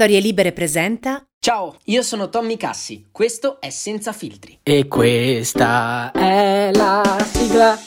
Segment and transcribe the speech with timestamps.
[0.00, 1.22] Storie Libere presenta.
[1.38, 4.60] Ciao, io sono Tommy Cassi, questo è Senza Filtri.
[4.62, 7.78] E questa è la sigla.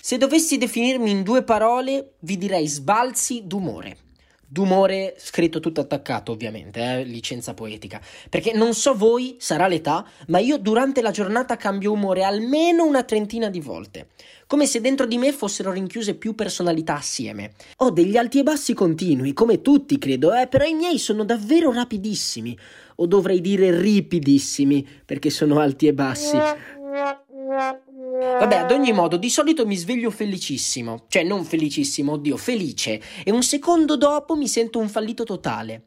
[0.00, 4.07] Se dovessi definirmi in due parole, vi direi sbalzi d'umore.
[4.50, 7.04] D'umore scritto tutto attaccato, ovviamente, eh?
[7.04, 8.00] licenza poetica.
[8.30, 13.02] Perché non so voi, sarà l'età, ma io durante la giornata cambio umore almeno una
[13.02, 14.08] trentina di volte.
[14.46, 17.52] Come se dentro di me fossero rinchiuse più personalità assieme.
[17.76, 20.46] Ho degli alti e bassi continui, come tutti credo, eh?
[20.46, 22.58] però i miei sono davvero rapidissimi.
[22.96, 26.36] O dovrei dire ripidissimi, perché sono alti e bassi.
[28.18, 31.04] Vabbè, ad ogni modo, di solito mi sveglio felicissimo.
[31.06, 33.00] Cioè, non felicissimo, oddio, felice.
[33.22, 35.84] E un secondo dopo mi sento un fallito totale.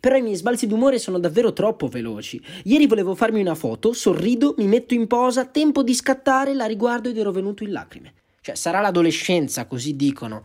[0.00, 2.40] Però i miei sbalzi d'umore sono davvero troppo veloci.
[2.64, 7.10] Ieri volevo farmi una foto, sorrido, mi metto in posa, tempo di scattare, la riguardo
[7.10, 8.14] ed ero venuto in lacrime.
[8.40, 10.42] Cioè, sarà l'adolescenza, così dicono.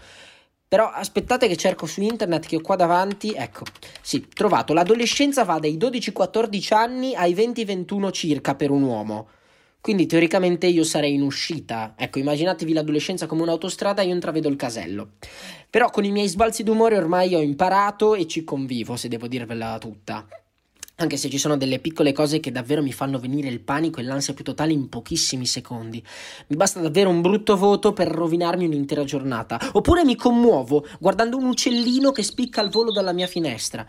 [0.67, 3.33] Però aspettate che cerco su internet che ho qua davanti.
[3.33, 3.63] Ecco,
[4.01, 4.73] sì, trovato.
[4.73, 9.27] L'adolescenza va dai 12-14 anni ai 20-21 circa per un uomo.
[9.81, 11.93] Quindi teoricamente io sarei in uscita.
[11.97, 15.11] Ecco, immaginatevi l'adolescenza come un'autostrada e io intravedo il casello.
[15.69, 19.77] Però con i miei sbalzi d'umore ormai ho imparato e ci convivo, se devo dirvela
[19.79, 20.27] tutta.
[20.97, 24.03] Anche se ci sono delle piccole cose che davvero mi fanno venire il panico e
[24.03, 26.03] l'ansia più totale in pochissimi secondi.
[26.47, 29.57] Mi basta davvero un brutto voto per rovinarmi un'intera giornata.
[29.71, 33.87] Oppure mi commuovo guardando un uccellino che spicca al volo dalla mia finestra.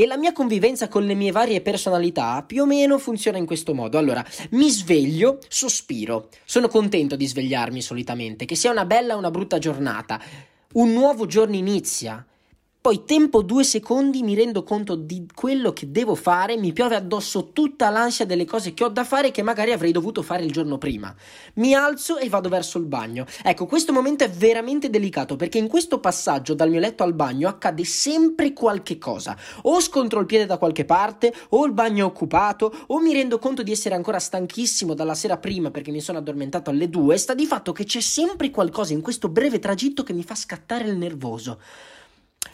[0.00, 3.74] E la mia convivenza con le mie varie personalità più o meno funziona in questo
[3.74, 3.98] modo.
[3.98, 6.28] Allora, mi sveglio, sospiro.
[6.44, 10.22] Sono contento di svegliarmi solitamente, che sia una bella o una brutta giornata.
[10.74, 12.24] Un nuovo giorno inizia.
[12.88, 17.50] Poi tempo due secondi, mi rendo conto di quello che devo fare, mi piove addosso
[17.52, 20.78] tutta l'ansia delle cose che ho da fare che magari avrei dovuto fare il giorno
[20.78, 21.14] prima.
[21.56, 23.26] Mi alzo e vado verso il bagno.
[23.42, 27.48] Ecco, questo momento è veramente delicato perché in questo passaggio dal mio letto al bagno
[27.48, 29.36] accade sempre qualche cosa.
[29.64, 33.38] O scontro il piede da qualche parte, o il bagno è occupato, o mi rendo
[33.38, 37.18] conto di essere ancora stanchissimo dalla sera prima perché mi sono addormentato alle due.
[37.18, 40.84] Sta di fatto che c'è sempre qualcosa in questo breve tragitto che mi fa scattare
[40.84, 41.58] il nervoso.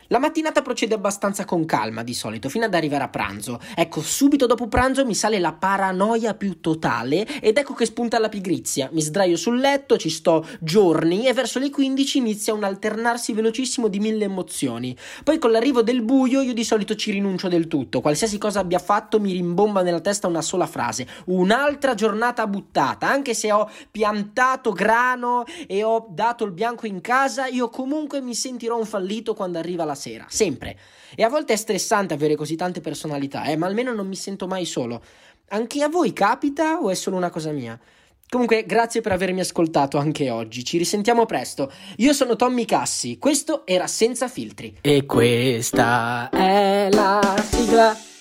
[0.08, 3.58] La mattinata procede abbastanza con calma di solito, fino ad arrivare a pranzo.
[3.74, 8.28] Ecco, subito dopo pranzo mi sale la paranoia più totale ed ecco che spunta la
[8.28, 8.90] pigrizia.
[8.92, 13.88] Mi sdraio sul letto, ci sto giorni e verso le 15 inizia un alternarsi velocissimo
[13.88, 14.94] di mille emozioni.
[15.22, 18.02] Poi con l'arrivo del buio io di solito ci rinuncio del tutto.
[18.02, 21.06] Qualsiasi cosa abbia fatto mi rimbomba nella testa una sola frase.
[21.26, 23.08] Un'altra giornata buttata.
[23.08, 28.34] Anche se ho piantato grano e ho dato il bianco in casa, io comunque mi
[28.34, 30.76] sentirò un fallito quando arriva la sera, sempre.
[31.14, 34.46] E a volte è stressante avere così tante personalità, eh, ma almeno non mi sento
[34.46, 35.02] mai solo.
[35.48, 37.78] Anche a voi capita o è solo una cosa mia?
[38.28, 40.64] Comunque, grazie per avermi ascoltato anche oggi.
[40.64, 41.70] Ci risentiamo presto.
[41.98, 43.18] Io sono Tommy Cassi.
[43.18, 44.78] Questo era Senza Filtri.
[44.80, 48.13] E questa è la sigla.